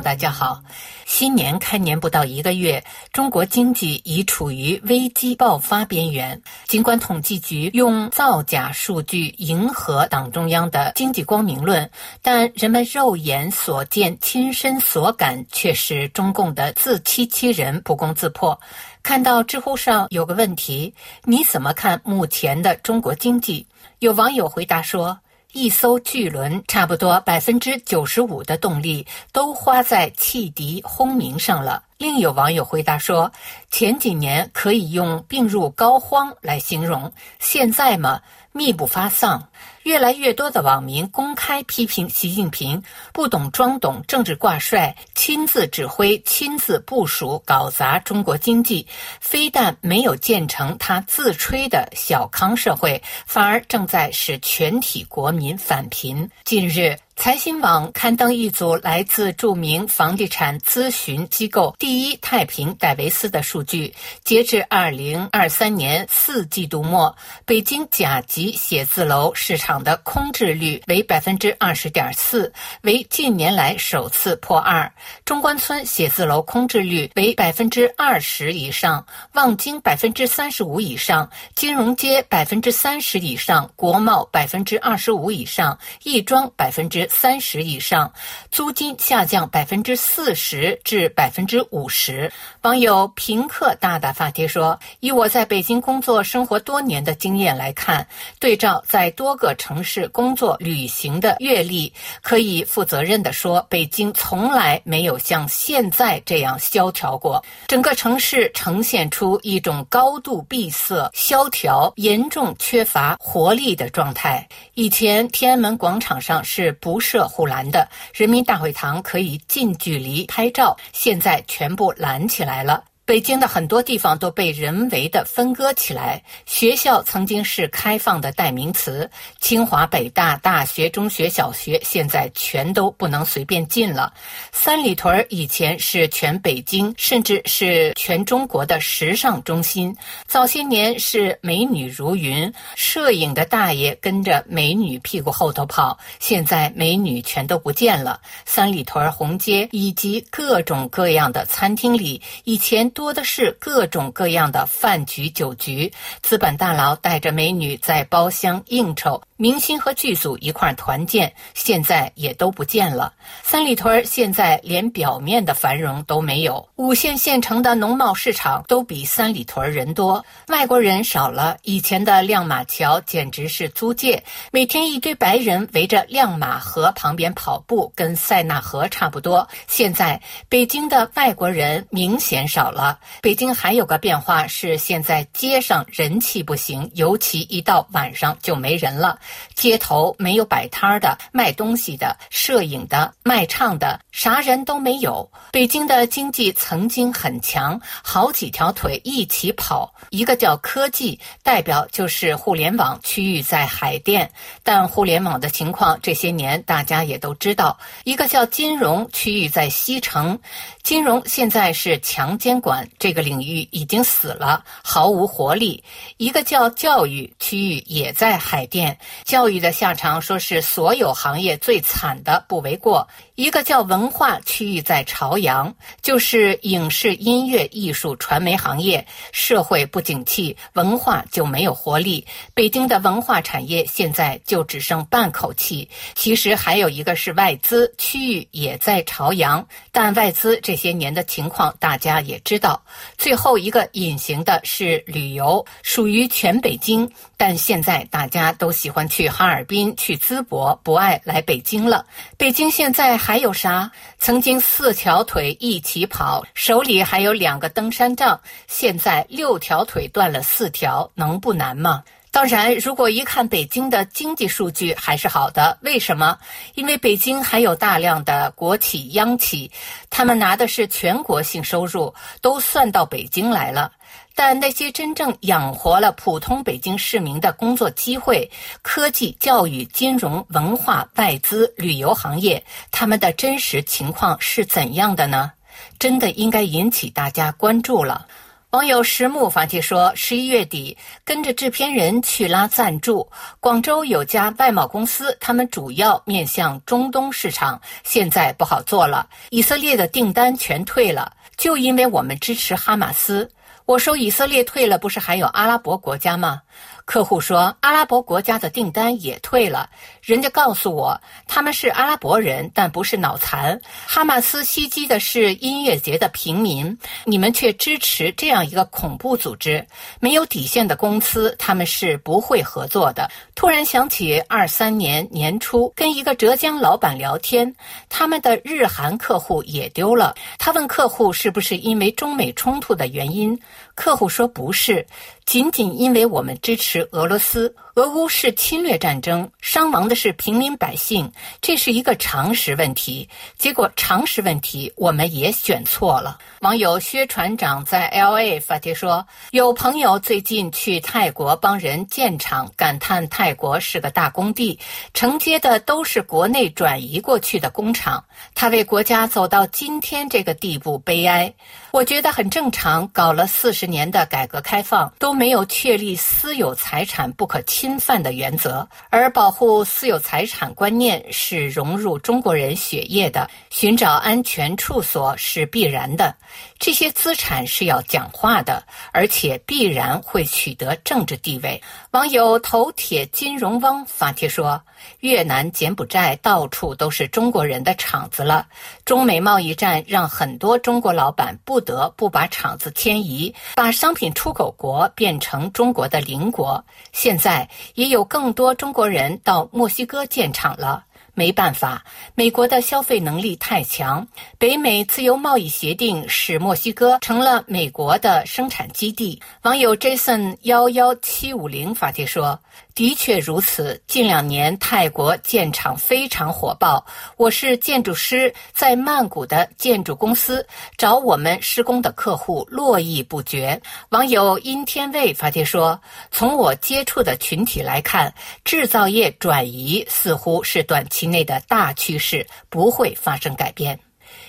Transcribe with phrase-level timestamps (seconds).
[0.00, 0.62] 大家好。
[1.04, 6.42] 新年开年不到一个月，中国经济已处于危机爆发边缘。
[6.66, 11.90] 尽管统计局用造假数据迎合党中央的经济光明论，
[12.22, 18.60] 但人们肉眼所见、亲身所感却是中共的自欺欺人、不攻自破。
[19.02, 20.94] 看到知乎上有个问题：
[21.24, 23.66] 你怎么看目前的中国经济？
[24.00, 25.18] 有网友回答说。
[25.56, 31.82] 一艘巨轮，差不多百分之九十五的动力都花在汽笛轰鸣上了。
[31.96, 33.32] 另有网友回答说
[33.72, 38.20] ：“前几年可以用病入膏肓来形容，现在嘛，
[38.56, 39.48] 密不发丧。”
[39.84, 48.88] 越来越多的网民公开批评习近平不懂装懂、政治挂帅、亲自指挥、亲自部署搞砸中国经济，
[49.20, 56.28] 非但没有建成他自吹的小康社会，反而正在使全体国民返贫。
[56.44, 56.98] 近日。
[57.18, 63.92] 财新网刊登一组来自著名房地产咨询机构第一太平戴维斯的数据，
[64.22, 74.88] 截至二零二三年四季度末，北京甲级写字楼市场的空置率为百分之二十点四，为近年来首次破二；
[75.24, 87.05] 中关村写字楼空置率为百分之二十以上，望京百分之三十五以上，金融街百分之三十以上，国贸百分之二十五以上，亦庄百分之。
[87.08, 88.12] 三十以上，
[88.50, 92.32] 租金下降百分之四十至百分之五十。
[92.62, 98.06] 网友平克大大发帖说：“以我在北京工作生活多年的经验来看，
[98.40, 107.42] 对照在多个城市工作旅行的阅历，可以负责任地说，北京从来没有像现在这样萧条过。
[107.68, 114.46] 整个城市呈现出一种高度闭塞、萧条、严重缺乏活力的状态。
[114.74, 122.82] 以前天安门广场上是不。”不设护栏的人民大会堂可以近距离拍照，现在全部拦起来了。
[123.06, 126.20] 北京的很多地方都被人为的分割起来。
[126.44, 129.08] 学校曾经是开放的代名词，
[129.40, 134.12] 清华、北大、大学、中学、小学现在全都不能随便进了。
[134.50, 139.96] 三里屯以前是全北京，甚至是全中国的时尚中心。
[140.26, 145.96] 早些年是美女如云，摄影的大爷跟着美女屁股后头跑。
[146.18, 148.20] 现在美女全都不见了。
[148.44, 152.90] 三里屯红街以及各种各样的餐厅里，以前。
[152.96, 155.92] 多的是各种各样的饭局酒局，
[156.22, 159.22] 资本大佬带着美女在包厢应酬。
[159.36, 163.12] 明星和剧组一块团建，现在也都不见了。
[163.42, 166.66] 三里屯现在连表面的繁荣都没有。
[166.76, 171.58] 五线县城的农贸市场都比三里屯人多，外国人少了。
[171.62, 179.46] 以前的亮马桥简直是租界，每天一堆白人围着亮马河旁边跑步，跟塞纳河差不多。
[179.66, 182.98] 现在北京的外国人明显少了。
[183.20, 189.18] 北京还有个变化是，现在街上人气不行，尤其一到晚上就没人了。
[189.54, 195.30] 街头没有摆摊的、卖东西的、摄影的、卖唱的，啥人都没有。
[195.50, 199.94] 北京的经济曾经很强，好几条腿一起跑。
[200.10, 204.30] 一个叫科技，代表就是互联网区域在海淀，
[204.62, 207.78] 但互联网的情况这些年大家也都知道。
[208.04, 210.38] 一个叫金融区域在西城，
[210.82, 215.82] 金融现在是强监管，这个领域已经死了，毫无活力。
[216.18, 218.98] 一个叫教育区域也在海淀。
[219.24, 223.08] 教育的下场，说是所有行业最惨的，不为过。
[223.34, 232.26] 一个叫文化区域在朝阳，就是影视、音乐、艺术、传媒行业，社会不景气，文化就没有活力。
[232.54, 235.88] 北京的文化产业现在就只剩半口气。
[236.14, 242.82] 其实还有一个是外资区域也在朝阳，但外资这些年的情况大家也知道。
[243.18, 252.06] 最后一个隐形的是旅游，属于全北京，但现在大家都喜欢去哈尔滨、去淄博，不爱来北京了。
[252.36, 253.16] 北京现在。
[253.16, 253.90] 还有啥？
[254.18, 262.04] 曾经四条腿一起跑，手里还有两个登山杖，现在六条腿断了四条，能不难吗？
[262.30, 266.38] 当然，如果一看北京的经济数据还是好的，为什么？
[266.74, 269.70] 因为北京还有大量的国企、央企，
[270.10, 273.92] 他们拿的是全国性收入，都算到北京来了。
[274.36, 278.48] 但那些真正养活了普通北京市民的工作机会，
[278.82, 285.50] 科技、教育、金融、文化、外资、旅游行业，他们的真实情况是怎样的呢？
[285.98, 288.26] 真的应该引起大家关注了。
[288.70, 293.26] 网友石木发帖说：“十一月底，跟着制片人去拉赞助。
[293.58, 299.26] 广州有家外贸公司，他们主要面向中东市场，现在不好做了。
[299.48, 303.50] 以色列的订单全退了，就因为我们支持哈马斯。
[303.86, 306.60] 我说以色列退了，不是还有阿拉伯国家吗？”
[307.06, 309.88] 客户说，阿拉伯国家的订单也退了。
[310.20, 313.80] 人家告诉我，他们是阿拉伯人，但不是脑残。
[314.08, 319.86] 哈马斯袭击的是音乐节的平民，你们却支持这样一个恐怖组织。
[320.18, 323.30] 没有底线的公司，他们是不会合作的。
[323.54, 327.72] 突然想起二三年年初跟一个浙江老板聊天，
[328.08, 330.34] 他们的日韩客户也丢了。
[330.58, 333.56] 他问客户是不是因为中美冲突的原因，
[333.94, 335.06] 客户说不是。
[335.44, 337.74] 仅仅因为我们支持俄罗斯。
[337.96, 341.32] 俄乌是侵略战争，伤亡的是平民百姓，
[341.62, 343.30] 这是一个常识问题。
[343.56, 346.36] 结果常识问题我们也选错了。
[346.60, 354.78] 网友薛船长在 L A 发帖说，有朋友最近去泰国帮人建厂，感叹泰国是个大工地，
[355.14, 358.26] 承接的都是国内转移过去的工厂。
[358.54, 361.54] 他为国家走到今天这个地步悲哀。
[361.92, 367.85] 我觉得很正常，搞了四十年的改革开放都没有确立私有财产不可侵。
[367.86, 373.48] 侵犯的原则，而保护私有财产观念是融入中国人血液的。
[373.70, 376.34] 寻找安全处所是必然的，
[376.80, 381.80] 这些资产是要讲话的，而且必然会取得政治地位。
[382.10, 384.82] 网友头铁金融汪发帖说
[385.20, 388.66] ：“越南、柬埔寨到处都是中国人的厂子了。
[389.04, 396.84] 中美贸易战让很多中国老板不得不把厂子迁移，把商品出口国变成中国的邻国。
[397.12, 401.04] 现在。”也有更多中国人到墨西哥建厂了。
[401.38, 404.26] 没办法，美国的消费能力太强。
[404.56, 409.42] 北美自由贸易协定使墨西哥成了美国的生产基地。
[409.60, 412.60] 网友 Jason 幺幺七五零发帖说。
[412.96, 417.04] 的确如此，近两年泰国建厂非常火爆。
[417.36, 420.66] 我是建筑师，在曼谷的建筑公司
[420.96, 423.78] 找我们施工的客户络绎不绝。
[424.08, 426.00] 网友阴天卫发帖说
[426.32, 428.32] ：“从我接触的群体来看，
[428.64, 434.00] 制造业转移似乎是短期内的大趋势，不会发生改变。”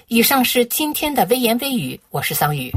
[0.07, 2.71] 以上是今天的微言微语，我是桑宇。